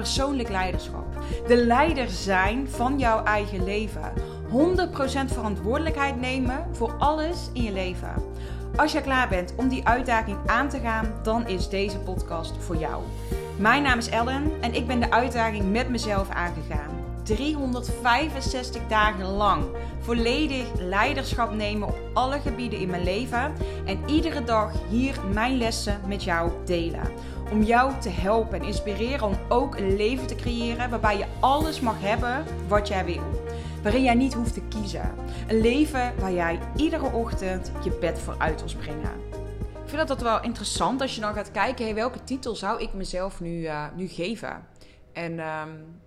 Persoonlijk 0.00 0.48
leiderschap. 0.48 1.06
De 1.46 1.56
leider 1.56 2.08
zijn 2.08 2.68
van 2.68 2.98
jouw 2.98 3.24
eigen 3.24 3.64
leven. 3.64 4.12
100% 4.48 5.32
verantwoordelijkheid 5.32 6.20
nemen 6.20 6.66
voor 6.72 6.94
alles 6.98 7.50
in 7.52 7.62
je 7.62 7.72
leven. 7.72 8.14
Als 8.76 8.92
je 8.92 9.00
klaar 9.00 9.28
bent 9.28 9.54
om 9.56 9.68
die 9.68 9.86
uitdaging 9.86 10.36
aan 10.46 10.68
te 10.68 10.78
gaan, 10.78 11.12
dan 11.22 11.48
is 11.48 11.68
deze 11.68 11.98
podcast 11.98 12.52
voor 12.58 12.76
jou. 12.76 13.02
Mijn 13.56 13.82
naam 13.82 13.98
is 13.98 14.08
Ellen 14.08 14.50
en 14.60 14.74
ik 14.74 14.86
ben 14.86 15.00
de 15.00 15.10
uitdaging 15.10 15.72
met 15.72 15.88
mezelf 15.88 16.30
aangegaan. 16.30 16.89
365 17.22 18.82
dagen 18.88 19.26
lang 19.26 19.64
volledig 20.00 20.66
leiderschap 20.78 21.54
nemen 21.54 21.88
op 21.88 21.98
alle 22.14 22.40
gebieden 22.40 22.78
in 22.78 22.90
mijn 22.90 23.04
leven 23.04 23.52
en 23.84 23.98
iedere 24.06 24.44
dag 24.44 24.72
hier 24.88 25.20
mijn 25.32 25.56
lessen 25.56 26.00
met 26.06 26.24
jou 26.24 26.50
delen. 26.64 27.12
Om 27.50 27.62
jou 27.62 27.92
te 28.00 28.08
helpen 28.08 28.60
en 28.60 28.66
inspireren 28.66 29.26
om 29.26 29.38
ook 29.48 29.76
een 29.76 29.96
leven 29.96 30.26
te 30.26 30.34
creëren 30.34 30.90
waarbij 30.90 31.18
je 31.18 31.26
alles 31.40 31.80
mag 31.80 32.00
hebben 32.00 32.44
wat 32.68 32.88
jij 32.88 33.04
wil 33.04 33.40
waarin 33.82 34.02
jij 34.02 34.14
niet 34.14 34.34
hoeft 34.34 34.54
te 34.54 34.62
kiezen. 34.68 35.14
Een 35.48 35.60
leven 35.60 36.12
waar 36.18 36.32
jij 36.32 36.58
iedere 36.76 37.12
ochtend 37.12 37.72
je 37.84 37.90
bed 38.00 38.18
voor 38.18 38.34
uit 38.38 38.58
wil 38.60 38.68
springen. 38.68 39.10
Ik 39.84 39.96
vind 39.96 40.08
dat 40.08 40.22
wel 40.22 40.42
interessant 40.42 41.00
als 41.00 41.14
je 41.14 41.20
dan 41.20 41.34
gaat 41.34 41.50
kijken, 41.50 41.84
hey, 41.84 41.94
welke 41.94 42.24
titel 42.24 42.54
zou 42.54 42.82
ik 42.82 42.92
mezelf 42.92 43.40
nu, 43.40 43.60
uh, 43.60 43.84
nu 43.96 44.08
geven? 44.08 44.66
En 45.12 45.38
um, 45.38 46.00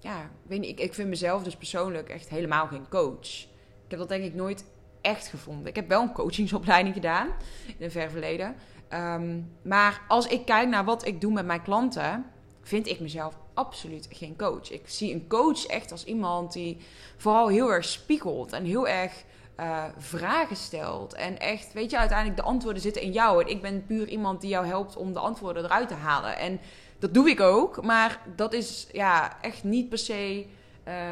ja, 0.00 0.30
weet 0.42 0.64
ik, 0.64 0.80
ik 0.80 0.94
vind 0.94 1.08
mezelf 1.08 1.42
dus 1.42 1.56
persoonlijk 1.56 2.08
echt 2.08 2.28
helemaal 2.28 2.66
geen 2.66 2.88
coach. 2.88 3.42
Ik 3.84 3.88
heb 3.88 3.98
dat 3.98 4.08
denk 4.08 4.24
ik 4.24 4.34
nooit 4.34 4.64
echt 5.00 5.26
gevonden. 5.26 5.66
Ik 5.66 5.76
heb 5.76 5.88
wel 5.88 6.02
een 6.02 6.12
coachingsopleiding 6.12 6.94
gedaan 6.94 7.28
in 7.66 7.84
een 7.84 7.90
ver 7.90 8.10
verleden. 8.10 8.56
Um, 8.94 9.52
maar 9.62 10.02
als 10.08 10.26
ik 10.26 10.44
kijk 10.44 10.68
naar 10.68 10.84
wat 10.84 11.06
ik 11.06 11.20
doe 11.20 11.32
met 11.32 11.46
mijn 11.46 11.62
klanten, 11.62 12.26
vind 12.62 12.88
ik 12.88 13.00
mezelf 13.00 13.38
absoluut 13.54 14.08
geen 14.10 14.36
coach. 14.36 14.70
Ik 14.70 14.88
zie 14.88 15.14
een 15.14 15.28
coach 15.28 15.66
echt 15.66 15.92
als 15.92 16.04
iemand 16.04 16.52
die 16.52 16.78
vooral 17.16 17.48
heel 17.48 17.72
erg 17.72 17.84
spiegelt 17.84 18.52
en 18.52 18.64
heel 18.64 18.88
erg 18.88 19.24
uh, 19.60 19.84
vragen 19.96 20.56
stelt. 20.56 21.14
En 21.14 21.38
echt, 21.38 21.72
weet 21.72 21.90
je, 21.90 21.98
uiteindelijk 21.98 22.38
de 22.38 22.46
antwoorden 22.46 22.82
zitten 22.82 23.02
in 23.02 23.12
jou. 23.12 23.42
En 23.42 23.50
ik 23.50 23.62
ben 23.62 23.86
puur 23.86 24.08
iemand 24.08 24.40
die 24.40 24.50
jou 24.50 24.66
helpt 24.66 24.96
om 24.96 25.12
de 25.12 25.18
antwoorden 25.18 25.64
eruit 25.64 25.88
te 25.88 25.94
halen. 25.94 26.38
En 26.38 26.60
dat 27.00 27.14
doe 27.14 27.30
ik 27.30 27.40
ook, 27.40 27.82
maar 27.82 28.20
dat 28.36 28.52
is 28.52 28.86
ja 28.92 29.40
echt 29.40 29.64
niet 29.64 29.88
per 29.88 29.98
se. 29.98 30.46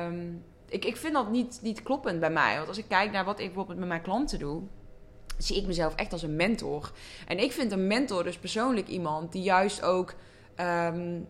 Um, 0.06 0.44
ik, 0.69 0.84
ik 0.84 0.97
vind 0.97 1.12
dat 1.12 1.31
niet, 1.31 1.58
niet 1.62 1.83
kloppend 1.83 2.20
bij 2.20 2.31
mij. 2.31 2.56
Want 2.56 2.69
als 2.69 2.78
ik 2.78 2.89
kijk 2.89 3.12
naar 3.12 3.25
wat 3.25 3.39
ik 3.39 3.47
bijvoorbeeld 3.47 3.78
met 3.78 3.89
mijn 3.89 4.03
klanten 4.03 4.39
doe 4.39 4.62
zie 5.39 5.56
ik 5.56 5.66
mezelf 5.66 5.94
echt 5.94 6.12
als 6.12 6.22
een 6.22 6.36
mentor. 6.36 6.92
En 7.27 7.39
ik 7.39 7.53
vind 7.53 7.72
een 7.72 7.86
mentor 7.86 8.25
dus 8.25 8.39
persoonlijk 8.39 8.89
iemand 8.89 9.33
die 9.33 9.42
juist 9.42 9.83
ook 9.83 10.14
um, 10.61 11.27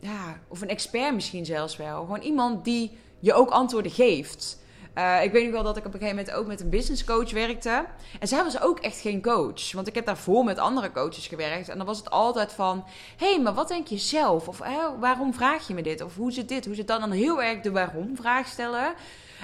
ja, 0.00 0.40
of 0.48 0.60
een 0.60 0.68
expert 0.68 1.14
misschien 1.14 1.46
zelfs 1.46 1.76
wel. 1.76 2.00
Gewoon 2.00 2.20
iemand 2.20 2.64
die 2.64 2.90
je 3.18 3.32
ook 3.32 3.50
antwoorden 3.50 3.92
geeft. 3.92 4.61
Uh, 4.98 5.22
ik 5.22 5.32
weet 5.32 5.44
nog 5.44 5.52
wel 5.52 5.62
dat 5.62 5.76
ik 5.76 5.84
op 5.84 5.94
een 5.94 6.00
gegeven 6.00 6.16
moment 6.16 6.36
ook 6.36 6.46
met 6.46 6.60
een 6.60 6.68
business 6.68 7.04
coach 7.04 7.30
werkte. 7.30 7.84
En 8.20 8.28
zij 8.28 8.42
was 8.42 8.60
ook 8.60 8.78
echt 8.78 9.00
geen 9.00 9.22
coach. 9.22 9.72
Want 9.72 9.86
ik 9.86 9.94
heb 9.94 10.06
daarvoor 10.06 10.44
met 10.44 10.58
andere 10.58 10.92
coaches 10.92 11.26
gewerkt. 11.26 11.68
En 11.68 11.76
dan 11.76 11.86
was 11.86 11.98
het 11.98 12.10
altijd 12.10 12.52
van: 12.52 12.84
hé, 13.16 13.32
hey, 13.32 13.40
maar 13.40 13.54
wat 13.54 13.68
denk 13.68 13.86
je 13.86 13.98
zelf? 13.98 14.48
Of 14.48 14.58
waarom 15.00 15.34
vraag 15.34 15.68
je 15.68 15.74
me 15.74 15.82
dit? 15.82 16.00
Of 16.00 16.16
hoe 16.16 16.32
zit 16.32 16.48
dit? 16.48 16.64
Hoe 16.64 16.74
zit 16.74 16.86
dan? 16.86 17.00
Dan 17.00 17.10
heel 17.10 17.42
erg 17.42 17.60
de 17.60 17.70
waarom-vraag 17.70 18.46
stellen. 18.46 18.94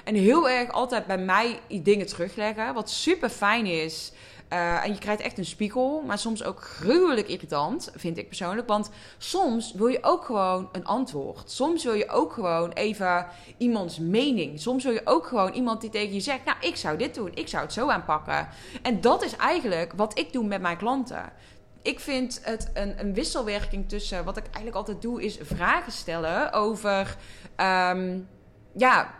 En 0.03 0.15
heel 0.15 0.49
erg 0.49 0.71
altijd 0.71 1.05
bij 1.05 1.17
mij 1.17 1.59
dingen 1.69 2.05
terugleggen. 2.05 2.73
Wat 2.73 2.89
super 2.89 3.29
fijn 3.29 3.65
is. 3.65 4.11
Uh, 4.53 4.83
en 4.83 4.93
je 4.93 4.99
krijgt 4.99 5.21
echt 5.21 5.37
een 5.37 5.45
spiegel, 5.45 6.03
maar 6.05 6.17
soms 6.17 6.43
ook 6.43 6.61
gruwelijk 6.61 7.27
irritant, 7.27 7.91
vind 7.95 8.17
ik 8.17 8.27
persoonlijk. 8.27 8.67
Want 8.67 8.89
soms 9.17 9.73
wil 9.73 9.87
je 9.87 9.99
ook 10.01 10.25
gewoon 10.25 10.69
een 10.71 10.85
antwoord. 10.85 11.51
Soms 11.51 11.83
wil 11.83 11.93
je 11.93 12.09
ook 12.09 12.33
gewoon 12.33 12.71
even 12.71 13.27
iemands 13.57 13.99
mening. 13.99 14.59
Soms 14.59 14.83
wil 14.83 14.93
je 14.93 15.01
ook 15.03 15.27
gewoon 15.27 15.53
iemand 15.53 15.81
die 15.81 15.89
tegen 15.89 16.13
je 16.13 16.19
zegt: 16.19 16.45
Nou, 16.45 16.57
ik 16.61 16.75
zou 16.75 16.97
dit 16.97 17.15
doen, 17.15 17.31
ik 17.33 17.47
zou 17.47 17.63
het 17.63 17.73
zo 17.73 17.89
aanpakken. 17.89 18.47
En 18.81 19.01
dat 19.01 19.23
is 19.23 19.35
eigenlijk 19.35 19.93
wat 19.95 20.17
ik 20.17 20.33
doe 20.33 20.45
met 20.45 20.61
mijn 20.61 20.77
klanten. 20.77 21.31
Ik 21.81 21.99
vind 21.99 22.41
het 22.43 22.69
een, 22.73 22.99
een 22.99 23.13
wisselwerking 23.13 23.89
tussen 23.89 24.25
wat 24.25 24.37
ik 24.37 24.43
eigenlijk 24.43 24.75
altijd 24.75 25.01
doe, 25.01 25.23
is 25.23 25.37
vragen 25.41 25.91
stellen 25.91 26.53
over. 26.53 27.17
Um, 27.57 28.27
ja, 28.75 29.13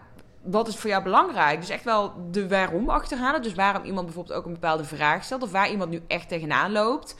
wat 0.52 0.68
is 0.68 0.76
voor 0.76 0.90
jou 0.90 1.04
belangrijk? 1.04 1.60
Dus 1.60 1.70
echt 1.70 1.84
wel 1.84 2.14
de 2.32 2.48
waarom 2.48 2.90
achterhalen. 2.90 3.42
Dus 3.42 3.54
waarom 3.54 3.84
iemand 3.84 4.06
bijvoorbeeld 4.06 4.38
ook 4.38 4.46
een 4.46 4.54
bepaalde 4.54 4.84
vraag 4.84 5.24
stelt. 5.24 5.44
Of 5.44 5.52
waar 5.52 5.72
iemand 5.72 5.90
nu 5.90 6.02
echt 6.08 6.30
tegenaan 6.30 6.72
loopt. 6.72 7.16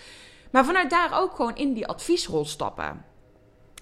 Maar 0.52 0.66
vanuit 0.66 0.90
daar 0.90 1.22
ook 1.22 1.36
gewoon 1.36 1.56
in 1.56 1.74
die 1.74 1.88
adviesrol 1.88 2.46
stappen. 2.46 3.06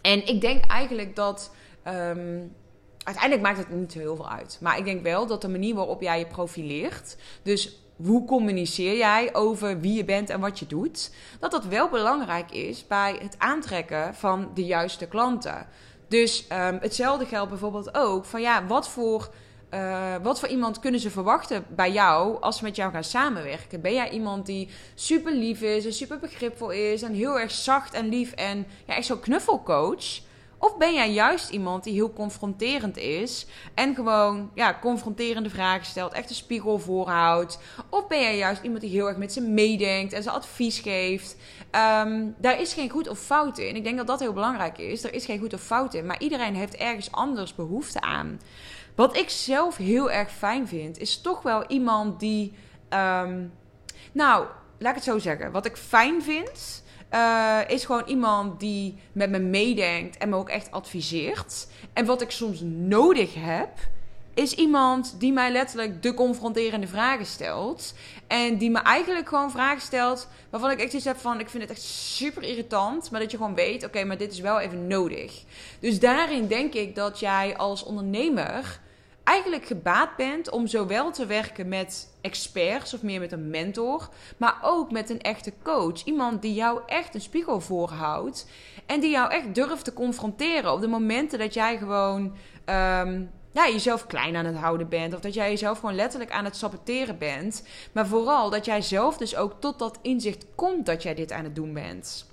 En 0.02 0.28
ik 0.28 0.42
denk 0.42 0.66
eigenlijk 0.66 1.16
dat. 1.16 1.52
Um, 1.88 2.56
uiteindelijk 3.04 3.48
maakt 3.48 3.58
het 3.58 3.70
niet 3.70 3.92
zo 3.92 4.00
heel 4.00 4.16
veel 4.16 4.30
uit. 4.30 4.58
Maar 4.62 4.78
ik 4.78 4.86
denk 4.86 5.04
wel 5.04 5.28
dat 5.28 5.42
de 5.42 5.48
manier 5.48 5.76
waarop 5.76 6.02
jij 6.02 6.20
je 6.20 6.28
profileert. 6.28 7.18
Dus 7.44 7.82
hoe 7.96 8.26
communiceer 8.26 8.98
jij 8.98 9.36
over 9.36 9.80
wie 9.80 9.94
je 9.94 10.06
bent 10.06 10.30
en 10.30 10.40
wat 10.40 10.60
je 10.60 10.68
doet. 10.68 11.12
Dat 11.40 11.52
dat 11.52 11.66
wel 11.66 11.90
belangrijk 11.90 12.52
is 12.52 12.88
bij 12.88 13.18
het 13.22 13.36
aantrekken 13.38 14.16
van 14.16 14.52
de 14.54 14.66
juiste 14.66 15.08
klanten. 15.08 15.68
Dus 16.08 16.46
um, 16.52 16.78
hetzelfde 16.82 17.26
geldt 17.26 17.50
bijvoorbeeld 17.50 17.96
ook 17.96 18.26
van 18.26 18.42
ja, 18.42 18.66
wat 18.66 18.90
voor, 18.90 19.30
uh, 19.74 20.16
wat 20.24 20.40
voor 20.40 20.50
iemand 20.50 20.80
kunnen 20.80 21.00
ze 21.00 21.10
verwachten 21.10 21.66
bij 21.70 21.92
jou 21.92 22.42
als 22.42 22.58
ze 22.58 22.64
met 22.64 22.76
jou 22.76 22.92
gaan 22.92 23.04
samenwerken? 23.04 23.82
Ben 23.82 23.94
jij 23.94 24.10
iemand 24.10 24.46
die 24.46 24.70
super 24.96 25.34
lief 25.34 25.62
is 25.62 25.86
en 25.86 25.94
super 25.94 26.20
begripvol 26.20 26.70
is 26.70 27.02
en 27.02 27.14
heel 27.14 27.40
erg 27.40 27.52
zacht 27.52 27.94
en 27.94 28.10
lief 28.10 28.32
en 28.32 28.66
ja, 28.86 28.96
echt 28.96 29.06
zo'n 29.06 29.20
knuffelcoach? 29.20 30.20
Of 30.60 30.78
ben 30.78 30.94
jij 30.94 31.12
juist 31.12 31.50
iemand 31.50 31.84
die 31.84 31.94
heel 31.94 32.14
confronterend 32.14 32.98
is 32.98 33.46
en 33.74 33.96
gewoon 33.96 34.52
ja, 34.54 34.78
confronterende 34.82 35.50
vragen 35.50 35.86
stelt, 35.86 36.14
echt 36.14 36.30
een 36.30 36.36
spiegel 36.36 36.80
voorhoudt? 36.80 37.60
Of 37.90 38.08
ben 38.08 38.22
jij 38.22 38.38
juist 38.38 38.64
iemand 38.64 38.82
die 38.82 38.90
heel 38.92 39.08
erg 39.08 39.18
met 39.18 39.34
ze 39.34 39.42
meedenkt 39.42 40.14
en 40.14 40.24
ze 40.24 40.32
advies 40.32 40.80
geeft? 40.80 41.36
Um, 42.06 42.36
daar 42.38 42.62
is 42.62 42.74
geen 42.74 42.90
goed 42.90 43.08
of 43.08 43.20
fout 43.20 43.58
in. 43.58 43.76
Ik 43.76 43.84
denk 43.84 43.98
dat 43.98 44.08
dat 44.08 44.20
heel 44.20 44.34
belangrijk 44.34 44.78
is. 44.78 45.04
Er 45.04 45.14
is 45.14 45.26
geen 45.26 45.40
goed 45.40 45.54
of 45.54 45.62
fout 45.62 45.94
in, 45.94 46.06
maar 46.06 46.22
iedereen 46.22 46.56
heeft 46.56 46.76
ergens 46.76 47.12
anders 47.12 47.56
behoefte 47.56 48.02
aan. 48.02 48.40
Wat 48.96 49.18
ik 49.18 49.30
zelf 49.30 49.78
heel 49.78 50.12
erg 50.12 50.32
fijn 50.32 50.68
vind, 50.68 50.98
is 51.00 51.22
toch 51.22 51.42
wel 51.42 51.66
iemand 51.68 52.20
die. 52.20 52.54
Um, 52.90 53.54
nou, 54.12 54.46
laat 54.78 54.90
ik 54.90 54.96
het 54.96 55.04
zo 55.04 55.20
zeggen. 55.20 55.52
Wat 55.52 55.66
ik 55.66 55.78
fijn 55.78 56.24
vind 56.24 56.84
uh, 57.12 57.60
is 57.68 57.86
gewoon 57.86 58.04
iemand 58.06 58.60
die 58.60 58.98
met 59.12 59.30
me 59.30 59.40
meedenkt 59.40 60.18
en 60.18 60.30
me 60.30 60.36
ook 60.36 60.50
echt 60.50 60.72
adviseert. 60.72 61.68
En 61.94 62.06
wat 62.06 62.22
ik 62.22 62.32
soms 62.32 62.62
nodig 62.64 63.34
heb, 63.34 63.70
is 64.34 64.54
iemand 64.54 65.16
die 65.20 65.34
mij 65.34 65.52
letterlijk 65.52 66.02
de 66.02 66.14
confronterende 66.14 66.88
vragen 66.88 67.26
stelt. 67.26 67.94
En 68.28 68.58
die 68.58 68.70
me 68.70 68.80
eigenlijk 68.80 69.28
gewoon 69.28 69.52
vragen 69.52 69.82
stelt 69.82 70.28
waarvan 70.50 70.72
ik 70.72 70.80
echt 70.80 70.94
iets 70.94 71.06
heb 71.06 71.18
van... 71.18 71.40
ik 71.40 71.50
vind 71.50 71.64
het 71.64 71.72
echt 71.72 71.82
super 71.82 72.44
irritant, 72.44 73.12
maar 73.12 73.20
dat 73.20 73.32
je 73.32 73.38
gewoon 73.38 73.56
weet... 73.56 73.86
oké, 73.86 74.04
maar 74.04 74.18
dit 74.18 74.32
is 74.32 74.40
wel 74.40 74.60
even 74.60 74.88
nodig. 74.88 75.44
Dus 75.80 76.00
daarin 76.00 76.48
denk 76.48 76.74
ik 76.74 76.96
dat 76.96 77.20
jij 77.20 77.58
als 77.58 77.84
ondernemer 77.84 78.80
eigenlijk 79.28 79.66
gebaat 79.66 80.16
bent 80.16 80.50
om 80.50 80.68
zowel 80.68 81.12
te 81.12 81.26
werken 81.26 81.68
met 81.68 82.18
experts 82.22 82.94
of 82.94 83.02
meer 83.02 83.20
met 83.20 83.32
een 83.32 83.50
mentor, 83.50 84.10
maar 84.38 84.58
ook 84.62 84.92
met 84.92 85.10
een 85.10 85.22
echte 85.22 85.54
coach. 85.64 86.04
Iemand 86.04 86.42
die 86.42 86.54
jou 86.54 86.82
echt 86.86 87.16
een 87.16 87.22
spiegel 87.22 87.62
voorhoudt 87.62 88.48
en 88.86 89.00
die 89.00 89.10
jou 89.10 89.32
echt 89.32 89.56
durft 89.56 89.84
te 89.84 89.94
confronteren 89.94 90.74
op 90.74 90.82
de 90.82 90.88
momenten 90.88 91.40
dat 91.40 91.54
jij 91.54 91.78
gewoon 91.78 92.24
um, 92.66 93.32
ja, 93.52 93.68
jezelf 93.68 94.08
klein 94.08 94.36
aan 94.36 94.46
het 94.46 94.56
houden 94.56 94.90
bent. 94.90 95.14
Of 95.14 95.20
dat 95.20 95.34
jij 95.34 95.50
jezelf 95.50 95.80
gewoon 95.80 95.96
letterlijk 95.96 96.32
aan 96.32 96.46
het 96.46 96.56
saboteren 96.56 97.18
bent. 97.18 97.68
Maar 97.92 98.08
vooral 98.08 98.50
dat 98.50 98.66
jij 98.66 98.82
zelf 98.82 99.18
dus 99.18 99.36
ook 99.36 99.54
tot 99.60 99.80
dat 99.80 100.00
inzicht 100.02 100.46
komt 100.56 100.86
dat 100.86 101.04
jij 101.04 101.16
dit 101.16 101.32
aan 101.32 101.44
het 101.44 101.56
doen 101.56 101.74
bent. 101.74 102.26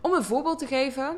Om 0.00 0.12
een 0.12 0.24
voorbeeld 0.24 0.58
te 0.58 0.66
geven, 0.66 1.16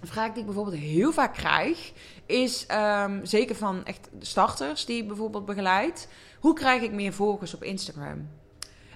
een 0.00 0.08
vraag 0.08 0.30
die 0.30 0.38
ik 0.38 0.44
bijvoorbeeld 0.44 0.76
heel 0.76 1.12
vaak 1.12 1.34
krijg, 1.34 1.92
is 2.26 2.66
um, 2.70 3.26
zeker 3.26 3.56
van 3.56 3.84
echt 3.84 4.08
starters 4.18 4.84
die 4.84 5.04
bijvoorbeeld 5.04 5.46
begeleid. 5.46 6.08
Hoe 6.40 6.54
krijg 6.54 6.82
ik 6.82 6.92
meer 6.92 7.12
volgers 7.12 7.54
op 7.54 7.62
Instagram? 7.62 8.28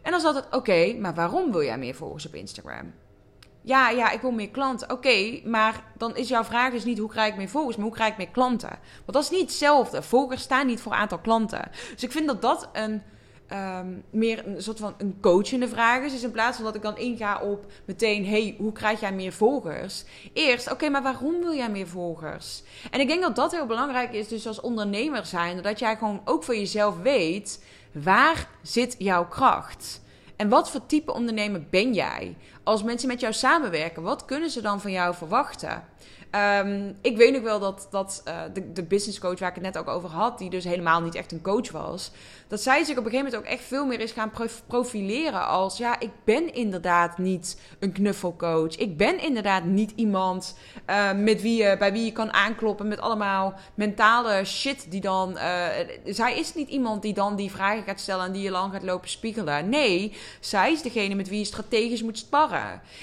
En 0.03 0.11
dan 0.11 0.21
is 0.21 0.25
altijd, 0.25 0.55
oké, 0.55 0.95
maar 0.99 1.15
waarom 1.15 1.53
wil 1.53 1.63
jij 1.63 1.79
meer 1.79 1.95
volgers 1.95 2.27
op 2.27 2.35
Instagram? 2.35 2.93
Ja, 3.63 3.91
ja, 3.91 4.11
ik 4.11 4.21
wil 4.21 4.31
meer 4.31 4.51
klanten. 4.51 4.91
Oké, 4.91 5.41
maar 5.45 5.85
dan 5.97 6.17
is 6.17 6.29
jouw 6.29 6.45
vraag 6.45 6.73
dus 6.73 6.85
niet 6.85 6.99
hoe 6.99 7.09
krijg 7.09 7.31
ik 7.31 7.37
meer 7.37 7.49
volgers, 7.49 7.77
maar 7.77 7.87
hoe 7.87 7.95
krijg 7.95 8.11
ik 8.11 8.17
meer 8.17 8.29
klanten? 8.29 8.79
Want 9.05 9.13
dat 9.13 9.23
is 9.23 9.31
niet 9.31 9.41
hetzelfde. 9.41 10.03
Volgers 10.03 10.43
staan 10.43 10.67
niet 10.67 10.81
voor 10.81 10.93
aantal 10.93 11.19
klanten. 11.19 11.71
Dus 11.93 12.03
ik 12.03 12.13
vind 12.13 12.27
dat 12.27 12.43
dat 12.43 12.69
een 12.73 13.03
ehm, 13.51 13.87
meer 14.11 14.47
een 14.47 14.63
soort 14.63 14.79
van 14.79 14.95
een 14.99 15.19
coachende 15.21 15.69
vraag 15.69 16.05
is. 16.05 16.13
Dus 16.13 16.23
in 16.23 16.31
plaats 16.31 16.57
van 16.57 16.65
dat 16.65 16.75
ik 16.75 16.83
dan 16.83 16.97
inga 16.97 17.41
op 17.41 17.65
meteen, 17.85 18.27
hey, 18.27 18.55
hoe 18.59 18.73
krijg 18.73 19.01
jij 19.01 19.13
meer 19.13 19.33
volgers? 19.33 20.05
Eerst, 20.33 20.71
oké, 20.71 20.89
maar 20.89 21.03
waarom 21.03 21.41
wil 21.41 21.55
jij 21.55 21.71
meer 21.71 21.89
volgers? 21.89 22.63
En 22.91 23.01
ik 23.01 23.09
denk 23.09 23.23
dat 23.23 23.37
dat 23.37 23.53
heel 23.53 23.67
belangrijk 23.67 24.13
is, 24.13 24.29
dus 24.29 24.47
als 24.47 24.61
ondernemer 24.61 25.27
zijn, 25.27 25.63
dat 25.63 25.79
jij 25.79 25.97
gewoon 25.97 26.21
ook 26.25 26.45
voor 26.45 26.57
jezelf 26.57 27.01
weet, 27.03 27.65
waar 27.93 28.49
zit 28.63 28.95
jouw 28.99 29.29
kracht? 29.29 30.01
En 30.37 30.49
wat 30.49 30.71
voor 30.71 30.87
type 30.87 31.13
ondernemer 31.13 31.63
ben 31.71 31.95
jij? 31.95 32.37
Als 32.71 32.83
mensen 32.83 33.09
met 33.09 33.21
jou 33.21 33.33
samenwerken, 33.33 34.03
wat 34.03 34.25
kunnen 34.25 34.51
ze 34.51 34.63
dan 34.63 34.81
van 34.81 34.91
jou 34.91 35.15
verwachten? 35.15 35.85
Um, 36.65 36.97
ik 37.01 37.17
weet 37.17 37.33
nog 37.33 37.43
wel 37.43 37.61
dat, 37.61 37.89
dat 37.91 38.23
uh, 38.29 38.41
de, 38.53 38.73
de 38.73 38.83
business 38.83 39.19
coach 39.19 39.39
waar 39.39 39.49
ik 39.49 39.55
het 39.55 39.65
net 39.65 39.79
ook 39.79 39.89
over 39.89 40.09
had, 40.09 40.39
die 40.39 40.51
dus 40.51 40.65
helemaal 40.65 41.01
niet 41.01 41.15
echt 41.15 41.33
een 41.33 41.43
coach 41.43 41.71
was, 41.71 42.11
dat 42.49 42.61
zij 42.61 42.85
zich 42.85 42.99
op 42.99 43.05
een 43.05 43.11
gegeven 43.11 43.25
moment 43.33 43.37
ook 43.37 43.53
echt 43.53 43.65
veel 43.65 43.87
meer 43.87 44.01
is 44.01 44.13
gaan 44.13 44.33
profileren 44.67 45.47
als 45.47 45.77
ja, 45.77 46.01
ik 46.01 46.11
ben 46.25 46.55
inderdaad 46.55 47.19
niet 47.19 47.61
een 47.79 47.93
knuffelcoach. 47.93 48.77
Ik 48.77 48.97
ben 48.97 49.23
inderdaad 49.23 49.65
niet 49.65 49.93
iemand 49.95 50.57
uh, 50.91 51.13
met 51.13 51.43
wie 51.43 51.63
je, 51.63 51.77
bij 51.79 51.93
wie 51.93 52.05
je 52.05 52.13
kan 52.13 52.33
aankloppen 52.33 52.89
met 52.89 53.01
allemaal 53.01 53.55
mentale 53.75 54.45
shit 54.45 54.91
die 54.91 55.01
dan. 55.01 55.39
Zij 56.05 56.39
is 56.39 56.55
niet 56.55 56.69
iemand 56.69 57.03
die 57.03 57.15
dan 57.15 57.37
die 57.37 57.51
vragen 57.51 57.83
gaat 57.83 58.01
stellen 58.01 58.27
en 58.27 58.33
die 58.33 58.43
je 58.43 58.51
lang 58.51 58.73
gaat 58.73 58.83
lopen 58.83 59.09
spiegelen. 59.09 59.69
Nee, 59.69 60.17
zij 60.41 60.73
is 60.73 60.83
degene 60.83 61.15
met 61.15 61.29
wie 61.29 61.39
je 61.39 61.45
strategisch 61.45 62.03
moet 62.03 62.19
sparren. 62.19 62.60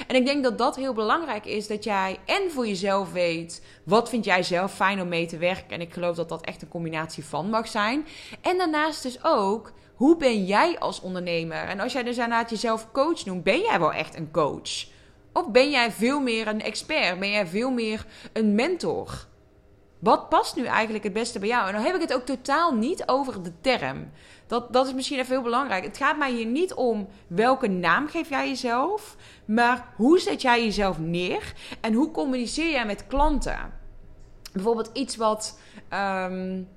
En 0.08 0.16
ik 0.16 0.26
denk 0.26 0.44
dat 0.44 0.58
dat 0.58 0.76
heel 0.76 0.94
belangrijk 0.94 1.46
is 1.46 1.68
dat 1.68 1.84
jij 1.84 2.20
en 2.26 2.52
voor 2.52 2.68
jezelf 2.68 3.12
weet 3.12 3.62
wat 3.84 4.10
vind 4.10 4.26
jij 4.26 4.44
zelf 4.44 4.74
fijn 4.74 5.02
om 5.02 5.08
mee 5.08 5.26
te 5.26 5.38
werken. 5.38 5.70
En 5.70 5.82
ik 5.82 5.94
geloof 5.94 6.16
dat 6.16 6.30
dat 6.30 6.46
echt 6.46 6.62
een 6.62 6.68
combinatie 6.68 7.26
van 7.26 7.50
mag 7.50 7.68
zijn. 7.68 8.08
En 8.42 8.58
daarnaast 8.58 9.04
dus 9.04 9.24
ook, 9.24 9.72
hoe 9.96 10.18
ben 10.18 10.46
jij 10.46 10.80
als 10.80 11.02
ondernemer? 11.02 11.64
En 11.64 11.80
als 11.80 11.94
jij 11.94 12.04
dus 12.04 12.16
inderdaad 12.16 12.50
jezelf 12.50 12.92
coach 12.92 13.26
noemt, 13.26 13.44
ben 13.44 13.60
jij 13.60 13.80
wel 13.80 13.94
echt 13.94 14.16
een 14.16 14.32
coach? 14.32 14.86
Of 15.34 15.52
ben 15.52 15.70
jij 15.70 15.92
veel 15.92 16.20
meer 16.20 16.48
een 16.48 16.62
expert? 16.62 17.20
Ben 17.20 17.32
jij 17.32 17.48
veel 17.48 17.72
meer 17.72 18.06
een 18.34 18.56
mentor? 18.56 19.28
Wat 20.00 20.30
past 20.30 20.56
nu 20.56 20.66
eigenlijk 20.66 21.04
het 21.04 21.14
beste 21.14 21.40
bij 21.40 21.48
jou? 21.48 21.68
En 21.68 21.74
dan 21.74 21.84
heb 21.84 21.96
ik 21.96 22.02
het 22.02 22.14
ook 22.14 22.26
totaal 22.26 22.74
niet 22.74 23.04
over 23.06 23.44
de 23.44 23.52
term. 23.62 24.12
Dat, 24.48 24.74
dat 24.74 24.88
is 24.88 24.94
misschien 24.94 25.20
even 25.20 25.32
heel 25.32 25.42
belangrijk. 25.42 25.84
Het 25.84 25.98
gaat 25.98 26.18
mij 26.18 26.32
hier 26.32 26.46
niet 26.46 26.74
om 26.74 27.08
welke 27.28 27.68
naam 27.68 28.08
geef 28.08 28.30
jij 28.30 28.48
jezelf, 28.48 29.16
maar 29.46 29.94
hoe 29.96 30.20
zet 30.20 30.42
jij 30.42 30.64
jezelf 30.64 31.00
neer 31.00 31.54
en 31.82 31.94
hoe 31.94 32.12
communiceer 32.12 32.72
jij 32.72 32.86
met 32.86 33.08
klanten? 33.08 33.74
Bijvoorbeeld 34.54 34.90
iets 34.94 35.16
wat. 35.16 35.60
Um, 35.94 36.68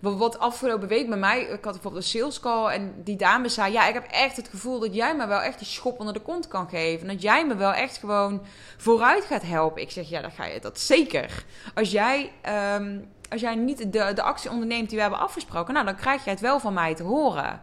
wat 0.00 0.38
afgelopen 0.38 0.88
week 0.88 1.08
bij 1.08 1.18
mij, 1.18 1.40
ik 1.40 1.64
had 1.64 1.72
bijvoorbeeld 1.72 2.04
een 2.04 2.08
sales 2.08 2.40
call 2.40 2.66
en 2.66 2.94
die 3.04 3.16
dame 3.16 3.48
zei: 3.48 3.72
Ja, 3.72 3.86
ik 3.88 3.94
heb 3.94 4.06
echt 4.10 4.36
het 4.36 4.48
gevoel 4.48 4.78
dat 4.78 4.94
jij 4.94 5.16
me 5.16 5.26
wel 5.26 5.40
echt 5.40 5.58
die 5.58 5.66
schop 5.66 5.98
onder 5.98 6.14
de 6.14 6.20
kont 6.20 6.48
kan 6.48 6.68
geven. 6.68 7.06
Dat 7.06 7.22
jij 7.22 7.46
me 7.46 7.56
wel 7.56 7.72
echt 7.72 7.96
gewoon 7.96 8.42
vooruit 8.76 9.24
gaat 9.24 9.42
helpen. 9.42 9.82
Ik 9.82 9.90
zeg: 9.90 10.08
Ja, 10.08 10.20
dat 10.20 10.32
ga 10.32 10.44
je 10.44 10.60
dat 10.60 10.78
zeker. 10.78 11.44
Als 11.74 11.90
jij 11.90 12.32
um, 12.76 13.08
als 13.30 13.40
jij 13.40 13.54
niet 13.54 13.92
de, 13.92 14.12
de 14.14 14.22
actie 14.22 14.50
onderneemt 14.50 14.88
die 14.88 14.96
we 14.96 15.02
hebben 15.02 15.20
afgesproken, 15.20 15.74
nou, 15.74 15.86
dan 15.86 15.96
krijg 15.96 16.24
je 16.24 16.30
het 16.30 16.40
wel 16.40 16.60
van 16.60 16.74
mij 16.74 16.94
te 16.94 17.02
horen. 17.02 17.62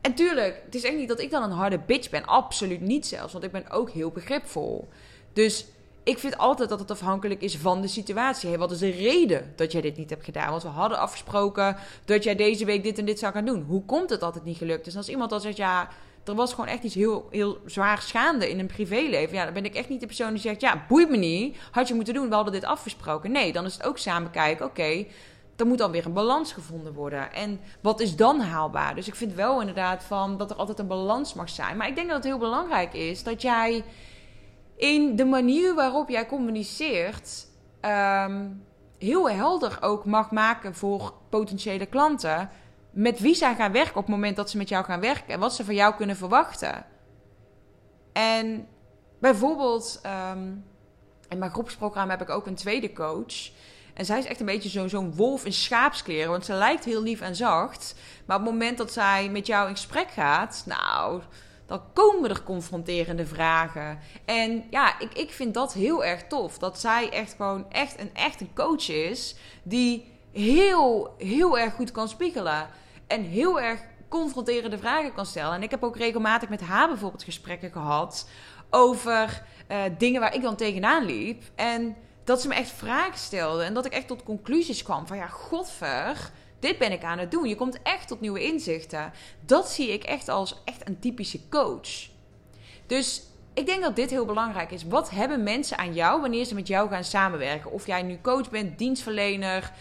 En 0.00 0.14
tuurlijk, 0.14 0.62
het 0.64 0.74
is 0.74 0.84
echt 0.84 0.96
niet 0.96 1.08
dat 1.08 1.20
ik 1.20 1.30
dan 1.30 1.42
een 1.42 1.50
harde 1.50 1.78
bitch 1.78 2.10
ben. 2.10 2.24
Absoluut 2.24 2.80
niet 2.80 3.06
zelfs, 3.06 3.32
want 3.32 3.44
ik 3.44 3.52
ben 3.52 3.70
ook 3.70 3.90
heel 3.90 4.10
begripvol. 4.10 4.88
Dus 5.32 5.66
ik 6.02 6.18
vind 6.18 6.38
altijd 6.38 6.68
dat 6.68 6.78
het 6.78 6.90
afhankelijk 6.90 7.40
is 7.40 7.56
van 7.56 7.80
de 7.80 7.88
situatie. 7.88 8.48
Hey, 8.48 8.58
wat 8.58 8.70
is 8.70 8.78
de 8.78 8.90
reden 8.90 9.52
dat 9.56 9.72
jij 9.72 9.80
dit 9.80 9.96
niet 9.96 10.10
hebt 10.10 10.24
gedaan? 10.24 10.50
Want 10.50 10.62
we 10.62 10.68
hadden 10.68 10.98
afgesproken 10.98 11.76
dat 12.04 12.24
jij 12.24 12.34
deze 12.34 12.64
week 12.64 12.82
dit 12.82 12.98
en 12.98 13.04
dit 13.04 13.18
zou 13.18 13.32
gaan 13.32 13.44
doen. 13.44 13.62
Hoe 13.62 13.84
komt 13.84 14.10
het 14.10 14.20
dat 14.20 14.34
het 14.34 14.44
niet 14.44 14.56
gelukt 14.56 14.86
is? 14.86 14.92
En 14.92 14.98
als 14.98 15.08
iemand 15.08 15.30
dan 15.30 15.40
zegt, 15.40 15.56
ja, 15.56 15.88
er 16.24 16.34
was 16.34 16.50
gewoon 16.50 16.66
echt 16.66 16.82
iets 16.82 16.94
heel, 16.94 17.28
heel 17.30 17.58
zwaar 17.66 18.02
schaande 18.02 18.50
in 18.50 18.58
een 18.58 18.66
privéleven. 18.66 19.36
Ja, 19.36 19.44
dan 19.44 19.54
ben 19.54 19.64
ik 19.64 19.74
echt 19.74 19.88
niet 19.88 20.00
de 20.00 20.06
persoon 20.06 20.30
die 20.30 20.40
zegt: 20.40 20.60
Ja, 20.60 20.84
boeit 20.88 21.10
me 21.10 21.16
niet. 21.16 21.56
Had 21.70 21.88
je 21.88 21.94
moeten 21.94 22.14
doen, 22.14 22.28
we 22.28 22.34
hadden 22.34 22.52
dit 22.52 22.64
afgesproken. 22.64 23.32
Nee, 23.32 23.52
dan 23.52 23.64
is 23.64 23.74
het 23.74 23.82
ook 23.82 23.98
samen 23.98 24.30
kijken: 24.30 24.66
Oké, 24.66 24.80
okay, 24.80 25.08
er 25.56 25.66
moet 25.66 25.78
dan 25.78 25.90
weer 25.90 26.06
een 26.06 26.12
balans 26.12 26.52
gevonden 26.52 26.92
worden. 26.92 27.32
En 27.32 27.60
wat 27.80 28.00
is 28.00 28.16
dan 28.16 28.40
haalbaar? 28.40 28.94
Dus 28.94 29.08
ik 29.08 29.14
vind 29.14 29.34
wel 29.34 29.60
inderdaad 29.60 30.04
van 30.04 30.36
dat 30.36 30.50
er 30.50 30.56
altijd 30.56 30.78
een 30.78 30.86
balans 30.86 31.34
mag 31.34 31.48
zijn. 31.48 31.76
Maar 31.76 31.88
ik 31.88 31.94
denk 31.94 32.06
dat 32.06 32.16
het 32.16 32.26
heel 32.26 32.38
belangrijk 32.38 32.94
is 32.94 33.22
dat 33.22 33.42
jij 33.42 33.84
in 34.76 35.16
de 35.16 35.24
manier 35.24 35.74
waarop 35.74 36.08
jij 36.08 36.26
communiceert. 36.26 37.46
Um, 37.80 38.64
heel 38.98 39.30
helder 39.30 39.78
ook 39.80 40.04
mag 40.04 40.30
maken 40.30 40.74
voor 40.74 41.14
potentiële 41.28 41.86
klanten 41.86 42.50
met 42.90 43.20
wie 43.20 43.34
zij 43.34 43.54
gaan 43.54 43.72
werken 43.72 43.96
op 43.96 44.06
het 44.06 44.14
moment 44.14 44.36
dat 44.36 44.50
ze 44.50 44.56
met 44.56 44.68
jou 44.68 44.84
gaan 44.84 45.00
werken 45.00 45.34
en 45.34 45.40
wat 45.40 45.54
ze 45.54 45.64
van 45.64 45.74
jou 45.74 45.94
kunnen 45.94 46.16
verwachten. 46.16 46.86
En 48.12 48.68
bijvoorbeeld, 49.18 50.00
um, 50.32 50.64
in 51.28 51.38
mijn 51.38 51.50
groepsprogramma 51.50 52.12
heb 52.12 52.22
ik 52.22 52.30
ook 52.30 52.46
een 52.46 52.54
tweede 52.54 52.92
coach. 52.92 53.50
En 53.94 54.04
zij 54.04 54.18
is 54.18 54.24
echt 54.24 54.40
een 54.40 54.46
beetje 54.46 54.88
zo'n 54.88 55.14
wolf 55.14 55.44
in 55.44 55.52
schaapskleren. 55.52 56.30
Want 56.30 56.44
ze 56.44 56.52
lijkt 56.52 56.84
heel 56.84 57.02
lief 57.02 57.20
en 57.20 57.36
zacht. 57.36 57.94
Maar 58.26 58.36
op 58.38 58.42
het 58.42 58.52
moment 58.52 58.78
dat 58.78 58.92
zij 58.92 59.28
met 59.30 59.46
jou 59.46 59.68
in 59.68 59.74
gesprek 59.74 60.10
gaat, 60.10 60.62
nou, 60.66 61.22
dan 61.72 61.82
komen 61.92 62.30
er 62.30 62.42
confronterende 62.42 63.26
vragen. 63.26 63.98
En 64.24 64.64
ja, 64.70 64.98
ik, 64.98 65.12
ik 65.12 65.30
vind 65.30 65.54
dat 65.54 65.72
heel 65.72 66.04
erg 66.04 66.26
tof. 66.26 66.58
Dat 66.58 66.80
zij 66.80 67.10
echt 67.10 67.34
gewoon 67.34 67.70
echt 67.70 68.00
een, 68.00 68.14
echt 68.14 68.40
een 68.40 68.54
coach 68.54 68.88
is 68.88 69.36
die 69.62 70.06
heel, 70.32 71.14
heel 71.18 71.58
erg 71.58 71.74
goed 71.74 71.90
kan 71.90 72.08
spiegelen 72.08 72.68
en 73.06 73.22
heel 73.22 73.60
erg 73.60 73.80
confronterende 74.08 74.78
vragen 74.78 75.14
kan 75.14 75.26
stellen. 75.26 75.54
En 75.54 75.62
ik 75.62 75.70
heb 75.70 75.82
ook 75.82 75.96
regelmatig 75.96 76.48
met 76.48 76.60
haar 76.60 76.88
bijvoorbeeld 76.88 77.22
gesprekken 77.22 77.72
gehad 77.72 78.28
over 78.70 79.42
uh, 79.70 79.78
dingen 79.98 80.20
waar 80.20 80.34
ik 80.34 80.42
dan 80.42 80.56
tegenaan 80.56 81.04
liep. 81.04 81.42
En 81.54 81.96
dat 82.24 82.40
ze 82.40 82.48
me 82.48 82.54
echt 82.54 82.70
vragen 82.70 83.18
stelde 83.18 83.64
en 83.64 83.74
dat 83.74 83.86
ik 83.86 83.92
echt 83.92 84.06
tot 84.06 84.22
conclusies 84.22 84.82
kwam 84.82 85.06
van 85.06 85.16
ja, 85.16 85.26
godver, 85.26 86.30
dit 86.62 86.78
ben 86.78 86.92
ik 86.92 87.04
aan 87.04 87.18
het 87.18 87.30
doen. 87.30 87.48
Je 87.48 87.54
komt 87.54 87.82
echt 87.82 88.08
tot 88.08 88.20
nieuwe 88.20 88.44
inzichten. 88.44 89.12
Dat 89.46 89.70
zie 89.70 89.92
ik 89.92 90.04
echt 90.04 90.28
als 90.28 90.62
echt 90.64 90.88
een 90.88 90.98
typische 90.98 91.48
coach. 91.48 92.08
Dus 92.86 93.22
ik 93.54 93.66
denk 93.66 93.82
dat 93.82 93.96
dit 93.96 94.10
heel 94.10 94.24
belangrijk 94.24 94.70
is. 94.70 94.84
Wat 94.84 95.10
hebben 95.10 95.42
mensen 95.42 95.78
aan 95.78 95.94
jou 95.94 96.20
wanneer 96.20 96.44
ze 96.44 96.54
met 96.54 96.68
jou 96.68 96.88
gaan 96.88 97.04
samenwerken? 97.04 97.72
Of 97.72 97.86
jij 97.86 98.02
nu 98.02 98.18
coach 98.22 98.50
bent, 98.50 98.78
dienstverlener, 98.78 99.72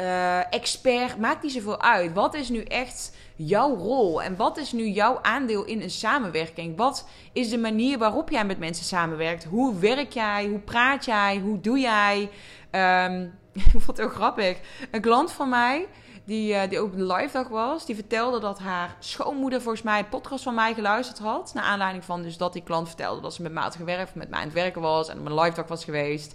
uh, 0.00 0.52
expert, 0.52 1.18
maakt 1.18 1.42
niet 1.42 1.52
zoveel 1.52 1.80
uit. 1.80 2.12
Wat 2.12 2.34
is 2.34 2.48
nu 2.48 2.62
echt 2.62 3.16
jouw 3.36 3.76
rol? 3.76 4.22
En 4.22 4.36
wat 4.36 4.56
is 4.56 4.72
nu 4.72 4.88
jouw 4.88 5.18
aandeel 5.22 5.64
in 5.64 5.82
een 5.82 5.90
samenwerking? 5.90 6.76
Wat 6.76 7.08
is 7.32 7.50
de 7.50 7.58
manier 7.58 7.98
waarop 7.98 8.30
jij 8.30 8.44
met 8.44 8.58
mensen 8.58 8.84
samenwerkt? 8.84 9.44
Hoe 9.44 9.78
werk 9.78 10.12
jij? 10.12 10.46
Hoe 10.46 10.58
praat 10.58 11.04
jij? 11.04 11.38
Hoe 11.38 11.60
doe 11.60 11.78
jij? 11.78 12.30
Um, 12.70 13.32
ik 13.52 13.70
vond 13.70 13.86
het 13.86 13.96
heel 13.96 14.08
grappig. 14.08 14.58
Een 14.90 15.00
klant 15.00 15.32
van 15.32 15.48
mij, 15.48 15.86
die, 16.24 16.54
uh, 16.54 16.62
die 16.68 16.78
ook 16.78 16.92
een 16.92 17.06
live 17.06 17.32
dag 17.32 17.48
was, 17.48 17.86
die 17.86 17.94
vertelde 17.94 18.40
dat 18.40 18.58
haar 18.58 18.96
schoonmoeder 18.98 19.60
volgens 19.62 19.84
mij 19.84 19.98
een 19.98 20.08
podcast 20.08 20.42
van 20.42 20.54
mij 20.54 20.74
geluisterd 20.74 21.18
had. 21.18 21.52
Naar 21.54 21.64
aanleiding 21.64 22.04
van 22.04 22.22
dus 22.22 22.36
dat 22.36 22.52
die 22.52 22.62
klant 22.62 22.88
vertelde 22.88 23.20
dat 23.20 23.34
ze 23.34 23.42
met 23.42 23.54
had 23.54 23.76
gewerkt, 23.76 24.14
met 24.14 24.30
mij 24.30 24.38
aan 24.38 24.44
het 24.44 24.54
werken 24.54 24.80
was 24.80 25.08
en 25.08 25.18
op 25.18 25.26
een 25.26 25.40
live 25.40 25.54
dag 25.54 25.68
was 25.68 25.84
geweest. 25.84 26.34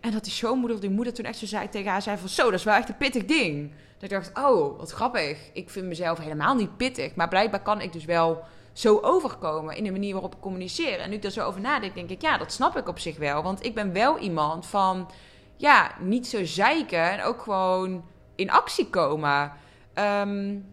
En 0.00 0.10
dat 0.10 0.24
die 0.24 0.32
schoonmoeder, 0.32 0.80
die 0.80 0.90
moeder 0.90 1.12
toen 1.12 1.24
echt 1.24 1.38
zo 1.38 1.46
zei 1.46 1.68
tegen 1.68 1.90
haar, 1.90 2.02
zei 2.02 2.18
van 2.18 2.28
zo, 2.28 2.44
dat 2.44 2.58
is 2.58 2.64
wel 2.64 2.74
echt 2.74 2.88
een 2.88 2.96
pittig 2.96 3.24
ding. 3.24 3.72
Dat 3.98 4.10
ik 4.10 4.10
dacht, 4.10 4.46
oh, 4.46 4.78
wat 4.78 4.90
grappig. 4.90 5.38
Ik 5.52 5.70
vind 5.70 5.86
mezelf 5.86 6.18
helemaal 6.18 6.54
niet 6.54 6.76
pittig. 6.76 7.14
Maar 7.14 7.28
blijkbaar 7.28 7.62
kan 7.62 7.80
ik 7.80 7.92
dus 7.92 8.04
wel 8.04 8.44
zo 8.72 8.98
overkomen 9.02 9.76
in 9.76 9.84
de 9.84 9.90
manier 9.90 10.12
waarop 10.12 10.34
ik 10.34 10.40
communiceer. 10.40 10.98
En 10.98 11.10
nu 11.10 11.16
ik 11.16 11.24
er 11.24 11.30
zo 11.30 11.46
over 11.46 11.60
nadenk, 11.60 11.94
denk 11.94 12.10
ik, 12.10 12.22
ja, 12.22 12.38
dat 12.38 12.52
snap 12.52 12.76
ik 12.76 12.88
op 12.88 12.98
zich 12.98 13.16
wel. 13.16 13.42
Want 13.42 13.64
ik 13.64 13.74
ben 13.74 13.92
wel 13.92 14.18
iemand 14.18 14.66
van, 14.66 15.10
ja, 15.56 15.90
niet 16.00 16.26
zo 16.26 16.44
zeiken 16.44 17.10
en 17.10 17.22
ook 17.22 17.42
gewoon 17.42 18.04
in 18.34 18.50
actie 18.50 18.90
komen. 18.90 19.52
Um, 19.94 20.66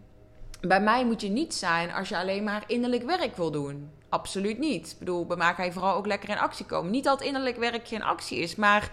bij 0.60 0.80
mij 0.80 1.04
moet 1.04 1.20
je 1.20 1.28
niet 1.28 1.54
zijn 1.54 1.92
als 1.92 2.08
je 2.08 2.18
alleen 2.18 2.44
maar 2.44 2.64
innerlijk 2.66 3.02
werk 3.02 3.36
wil 3.36 3.50
doen. 3.50 3.90
Absoluut 4.08 4.58
niet. 4.58 4.90
Ik 4.90 4.98
bedoel, 4.98 5.26
bij 5.26 5.36
mij 5.36 5.54
ga 5.54 5.62
je 5.62 5.72
vooral 5.72 5.94
ook 5.94 6.06
lekker 6.06 6.28
in 6.28 6.38
actie 6.38 6.66
komen. 6.66 6.90
Niet 6.90 7.04
dat 7.04 7.22
innerlijk 7.22 7.56
werk 7.56 7.88
geen 7.88 8.02
actie 8.02 8.38
is, 8.38 8.54
maar 8.54 8.90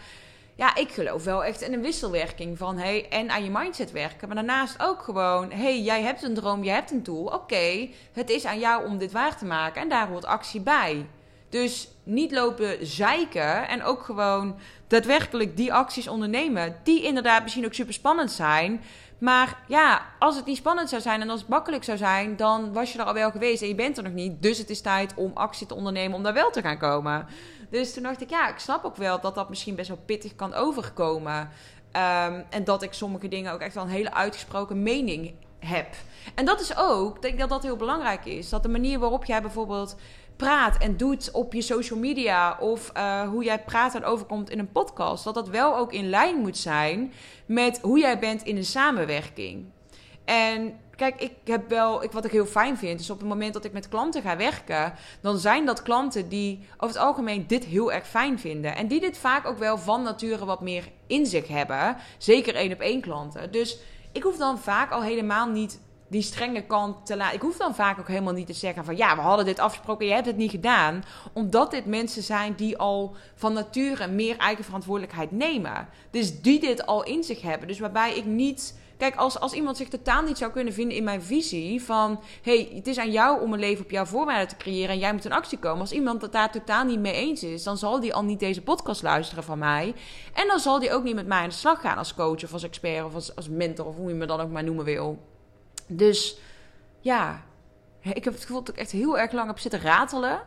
ja, 0.55 0.75
ik 0.75 0.91
geloof 0.91 1.23
wel 1.23 1.43
echt 1.43 1.61
in 1.61 1.73
een 1.73 1.81
wisselwerking 1.81 2.57
van 2.57 2.77
hey, 2.77 3.09
en 3.09 3.29
aan 3.29 3.43
je 3.43 3.49
mindset 3.49 3.91
werken. 3.91 4.27
Maar 4.27 4.38
daarnaast 4.38 4.75
ook 4.81 5.01
gewoon, 5.01 5.51
hey, 5.51 5.81
jij 5.81 6.01
hebt 6.01 6.23
een 6.23 6.33
droom, 6.33 6.63
jij 6.63 6.73
hebt 6.73 6.91
een 6.91 7.03
doel. 7.03 7.25
Oké, 7.25 7.89
het 8.13 8.29
is 8.29 8.45
aan 8.45 8.59
jou 8.59 8.85
om 8.85 8.97
dit 8.97 9.11
waar 9.11 9.38
te 9.38 9.45
maken 9.45 9.81
en 9.81 9.89
daar 9.89 10.07
hoort 10.07 10.25
actie 10.25 10.61
bij. 10.61 11.05
Dus 11.49 11.87
niet 12.03 12.31
lopen 12.31 12.87
zeiken 12.87 13.67
en 13.67 13.83
ook 13.83 14.03
gewoon 14.03 14.55
daadwerkelijk 14.87 15.57
die 15.57 15.73
acties 15.73 16.07
ondernemen, 16.07 16.75
die 16.83 17.03
inderdaad 17.03 17.43
misschien 17.43 17.65
ook 17.65 17.73
super 17.73 17.93
spannend 17.93 18.31
zijn. 18.31 18.81
Maar 19.17 19.57
ja, 19.67 20.05
als 20.19 20.35
het 20.35 20.45
niet 20.45 20.57
spannend 20.57 20.89
zou 20.89 21.01
zijn 21.01 21.21
en 21.21 21.29
als 21.29 21.39
het 21.39 21.49
makkelijk 21.49 21.83
zou 21.83 21.97
zijn, 21.97 22.35
dan 22.35 22.73
was 22.73 22.93
je 22.93 22.99
er 22.99 23.05
al 23.05 23.13
wel 23.13 23.31
geweest 23.31 23.61
en 23.61 23.67
je 23.67 23.75
bent 23.75 23.97
er 23.97 24.03
nog 24.03 24.13
niet. 24.13 24.41
Dus 24.41 24.57
het 24.57 24.69
is 24.69 24.81
tijd 24.81 25.13
om 25.15 25.31
actie 25.33 25.67
te 25.67 25.75
ondernemen 25.75 26.17
om 26.17 26.23
daar 26.23 26.33
wel 26.33 26.51
te 26.51 26.61
gaan 26.61 26.77
komen. 26.77 27.27
Dus 27.69 27.93
toen 27.93 28.03
dacht 28.03 28.21
ik, 28.21 28.29
ja, 28.29 28.49
ik 28.49 28.59
snap 28.59 28.83
ook 28.83 28.95
wel 28.95 29.19
dat 29.19 29.35
dat 29.35 29.49
misschien 29.49 29.75
best 29.75 29.87
wel 29.87 30.01
pittig 30.05 30.35
kan 30.35 30.53
overkomen. 30.53 31.49
Um, 31.93 32.45
en 32.49 32.63
dat 32.63 32.83
ik 32.83 32.93
sommige 32.93 33.27
dingen 33.27 33.53
ook 33.53 33.59
echt 33.59 33.73
wel 33.73 33.83
een 33.83 33.89
hele 33.89 34.13
uitgesproken 34.13 34.83
mening 34.83 35.33
heb. 35.59 35.87
En 36.35 36.45
dat 36.45 36.59
is 36.59 36.77
ook, 36.77 37.15
ik 37.15 37.21
denk 37.21 37.39
dat 37.39 37.49
dat 37.49 37.63
heel 37.63 37.75
belangrijk 37.75 38.25
is. 38.25 38.49
Dat 38.49 38.63
de 38.63 38.69
manier 38.69 38.99
waarop 38.99 39.25
jij 39.25 39.41
bijvoorbeeld 39.41 39.95
praat 40.39 40.77
en 40.77 40.98
doet 40.98 41.31
op 41.31 41.53
je 41.53 41.62
social 41.62 42.00
media 42.00 42.58
of 42.60 42.91
uh, 42.98 43.22
hoe 43.22 43.43
jij 43.43 43.63
praat 43.63 43.96
en 43.96 44.03
overkomt 44.03 44.50
in 44.50 44.60
een 44.60 44.72
podcast, 44.72 45.24
dat 45.24 45.34
dat 45.34 45.50
wel 45.50 45.77
ook 45.77 45.93
in 45.93 46.10
lijn 46.10 46.38
moet 46.38 46.58
zijn 46.58 47.13
met 47.46 47.79
hoe 47.81 48.00
jij 48.00 48.19
bent 48.19 48.43
in 48.43 48.58
een 48.58 48.65
samenwerking. 48.65 49.65
En 50.25 50.79
kijk, 50.96 51.22
ik 51.22 51.34
heb 51.43 51.69
wel, 51.69 52.03
ik, 52.03 52.12
wat 52.12 52.25
ik 52.25 52.31
heel 52.31 52.46
fijn 52.46 52.77
vind, 52.77 53.00
is 53.00 53.10
op 53.10 53.19
het 53.19 53.27
moment 53.27 53.53
dat 53.53 53.65
ik 53.65 53.74
met 53.74 53.88
klanten 53.88 54.22
ga 54.22 54.38
werken, 54.38 54.93
dan 55.22 55.38
zijn 55.38 55.65
dat 55.65 55.81
klanten 55.81 56.29
die 56.29 56.60
over 56.77 56.96
het 56.96 57.05
algemeen 57.05 57.48
dit 57.48 57.65
heel 57.65 57.91
erg 57.91 58.08
fijn 58.08 58.39
vinden. 58.39 58.75
En 58.75 58.88
die 58.88 59.00
dit 59.00 59.17
vaak 59.17 59.48
ook 59.48 59.58
wel 59.58 59.77
van 59.77 60.03
nature 60.03 60.46
wat 60.46 60.62
meer 60.62 60.84
in 61.08 61.25
zich 61.25 61.48
hebben. 61.48 61.98
Zeker 62.17 62.55
één 62.55 62.74
op 62.74 62.79
één 62.79 63.01
klanten. 63.01 63.51
Dus 63.51 63.79
ik 64.12 64.24
hoef 64.24 64.38
dan 64.38 64.60
vaak 64.60 64.91
al 64.91 65.01
helemaal 65.01 65.48
niet 65.48 65.79
die 66.09 66.21
strenge 66.21 66.61
kant 66.61 67.05
te 67.05 67.17
laten. 67.17 67.35
Ik 67.35 67.41
hoef 67.41 67.57
dan 67.57 67.75
vaak 67.75 67.99
ook 67.99 68.07
helemaal 68.07 68.33
niet 68.33 68.47
te 68.47 68.53
zeggen 68.53 68.85
van 68.85 68.97
ja, 68.97 69.15
we 69.15 69.21
hadden 69.21 69.45
dit 69.45 69.59
afgesproken, 69.59 70.05
je 70.05 70.13
hebt 70.13 70.25
het 70.25 70.37
niet 70.37 70.51
gedaan. 70.51 71.03
Omdat 71.33 71.71
dit 71.71 71.85
mensen 71.85 72.23
zijn 72.23 72.53
die 72.55 72.77
al 72.77 73.15
van 73.35 73.53
nature 73.53 74.07
meer 74.07 74.37
eigen 74.37 74.63
verantwoordelijkheid 74.63 75.31
nemen. 75.31 75.87
Dus 76.11 76.41
die 76.41 76.59
dit 76.59 76.85
al 76.85 77.03
in 77.03 77.23
zich 77.23 77.41
hebben. 77.41 77.67
Dus 77.67 77.79
waarbij 77.79 78.15
ik 78.15 78.25
niet. 78.25 78.77
Kijk, 78.97 79.15
als, 79.15 79.39
als 79.39 79.53
iemand 79.53 79.77
zich 79.77 79.87
totaal 79.87 80.21
niet 80.21 80.37
zou 80.37 80.51
kunnen 80.51 80.73
vinden 80.73 80.97
in 80.97 81.03
mijn 81.03 81.21
visie 81.21 81.83
van... 81.83 82.19
hey, 82.41 82.71
het 82.73 82.87
is 82.87 82.97
aan 82.97 83.11
jou 83.11 83.41
om 83.41 83.53
een 83.53 83.59
leven 83.59 83.83
op 83.83 83.91
jouw 83.91 84.05
voorwaarden 84.05 84.47
te 84.47 84.57
creëren 84.57 84.89
en 84.89 84.99
jij 84.99 85.13
moet 85.13 85.25
in 85.25 85.31
actie 85.31 85.57
komen. 85.57 85.79
Als 85.79 85.91
iemand 85.91 86.21
het 86.21 86.31
daar 86.31 86.51
totaal 86.51 86.83
niet 86.83 86.99
mee 86.99 87.13
eens 87.13 87.43
is, 87.43 87.63
dan 87.63 87.77
zal 87.77 87.99
die 87.99 88.13
al 88.13 88.23
niet 88.23 88.39
deze 88.39 88.61
podcast 88.61 89.01
luisteren 89.01 89.43
van 89.43 89.57
mij. 89.57 89.93
En 90.33 90.47
dan 90.47 90.59
zal 90.59 90.79
die 90.79 90.93
ook 90.93 91.03
niet 91.03 91.15
met 91.15 91.27
mij 91.27 91.41
aan 91.41 91.49
de 91.49 91.55
slag 91.55 91.81
gaan 91.81 91.97
als 91.97 92.13
coach 92.13 92.43
of 92.43 92.53
als 92.53 92.63
expert 92.63 93.05
of 93.05 93.13
als, 93.13 93.35
als 93.35 93.49
mentor 93.49 93.85
of 93.85 93.95
hoe 93.95 94.09
je 94.09 94.15
me 94.15 94.25
dan 94.25 94.39
ook 94.39 94.51
maar 94.51 94.63
noemen 94.63 94.85
wil. 94.85 95.28
Dus 95.91 96.39
ja, 97.00 97.43
ik 98.01 98.24
heb 98.24 98.34
het 98.34 98.41
gevoel 98.41 98.63
dat 98.63 98.69
ik 98.69 98.79
echt 98.79 98.91
heel 98.91 99.19
erg 99.19 99.31
lang 99.31 99.48
heb 99.48 99.60
zitten 99.60 99.81
ratelen. 99.81 100.41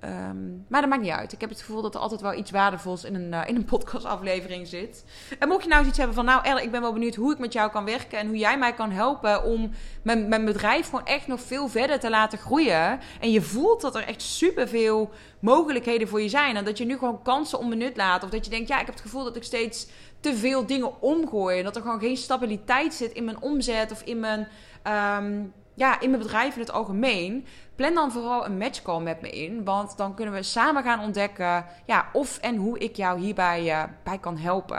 Ehm, 0.00 0.48
maar 0.68 0.80
dat 0.80 0.90
maakt 0.90 1.02
niet 1.02 1.10
uit. 1.10 1.32
Ik 1.32 1.40
heb 1.40 1.50
het 1.50 1.60
gevoel 1.60 1.82
dat 1.82 1.94
er 1.94 2.00
altijd 2.00 2.20
wel 2.20 2.34
iets 2.34 2.50
waardevols 2.50 3.04
in 3.04 3.14
een, 3.14 3.46
in 3.46 3.56
een 3.56 3.64
podcastaflevering 3.64 4.66
zit. 4.66 5.04
En 5.38 5.48
mocht 5.48 5.62
je 5.62 5.68
nou 5.68 5.86
iets 5.86 5.98
hebben 5.98 6.14
van... 6.14 6.24
Nou 6.24 6.44
Elle, 6.44 6.62
ik 6.62 6.70
ben 6.70 6.80
wel 6.80 6.92
benieuwd 6.92 7.14
hoe 7.14 7.32
ik 7.32 7.38
met 7.38 7.52
jou 7.52 7.70
kan 7.70 7.84
werken... 7.84 8.18
en 8.18 8.26
hoe 8.26 8.36
jij 8.36 8.58
mij 8.58 8.74
kan 8.74 8.90
helpen 8.90 9.44
om 9.44 9.70
mijn, 10.02 10.28
mijn 10.28 10.44
bedrijf 10.44 10.84
gewoon 10.84 11.06
echt 11.06 11.26
nog 11.26 11.40
veel 11.40 11.68
verder 11.68 12.00
te 12.00 12.10
laten 12.10 12.38
groeien. 12.38 13.00
En 13.20 13.30
je 13.30 13.42
voelt 13.42 13.80
dat 13.80 13.96
er 13.96 14.06
echt 14.06 14.22
superveel 14.22 15.10
mogelijkheden 15.40 16.08
voor 16.08 16.20
je 16.20 16.28
zijn. 16.28 16.56
En 16.56 16.64
dat 16.64 16.78
je 16.78 16.84
nu 16.84 16.98
gewoon 16.98 17.22
kansen 17.22 17.58
onbenut 17.58 17.96
laat. 17.96 18.24
Of 18.24 18.30
dat 18.30 18.44
je 18.44 18.50
denkt, 18.50 18.68
ja, 18.68 18.80
ik 18.80 18.86
heb 18.86 18.94
het 18.94 19.04
gevoel 19.04 19.24
dat 19.24 19.36
ik 19.36 19.44
steeds 19.44 19.86
te 20.20 20.36
veel 20.36 20.66
dingen 20.66 21.02
omgooi. 21.02 21.58
En 21.58 21.64
dat 21.64 21.76
er 21.76 21.82
gewoon 21.82 22.00
geen 22.00 22.16
stabiliteit 22.16 22.94
zit 22.94 23.12
in 23.12 23.24
mijn 23.24 23.42
omzet 23.42 23.92
of 23.92 24.02
in 24.02 24.20
mijn 24.20 24.48
Ehm, 24.82 25.42
ja, 25.74 26.00
in 26.00 26.10
mijn 26.10 26.22
bedrijf 26.22 26.54
in 26.54 26.60
het 26.60 26.72
algemeen. 26.72 27.46
Plan 27.74 27.94
dan 27.94 28.12
vooral 28.12 28.44
een 28.46 28.58
matchcall 28.58 29.00
met 29.00 29.20
me 29.20 29.30
in. 29.30 29.64
Want 29.64 29.96
dan 29.96 30.14
kunnen 30.14 30.34
we 30.34 30.42
samen 30.42 30.82
gaan 30.82 31.00
ontdekken 31.00 31.64
ja, 31.86 32.08
of 32.12 32.38
en 32.38 32.56
hoe 32.56 32.78
ik 32.78 32.96
jou 32.96 33.20
hierbij 33.20 33.64
uh, 33.64 33.82
bij 34.02 34.18
kan 34.18 34.36
helpen. 34.36 34.78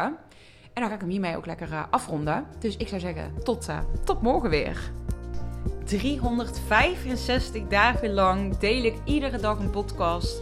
En 0.73 0.81
dan 0.81 0.87
ga 0.87 0.93
ik 0.93 1.01
hem 1.01 1.09
hiermee 1.09 1.37
ook 1.37 1.45
lekker 1.45 1.71
uh, 1.71 1.83
afronden. 1.89 2.45
Dus 2.59 2.77
ik 2.77 2.87
zou 2.87 3.01
zeggen, 3.01 3.33
tot, 3.43 3.69
uh, 3.69 3.79
tot 4.03 4.21
morgen 4.21 4.49
weer. 4.49 4.91
365 5.85 7.67
dagen 7.67 8.13
lang 8.13 8.57
deel 8.57 8.83
ik 8.83 8.95
iedere 9.03 9.39
dag 9.39 9.59
een 9.59 9.69
podcast. 9.69 10.41